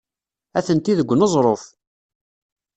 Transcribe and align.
Atenti 0.57 0.93
deg 0.99 1.09
uneẓruf. 1.13 1.63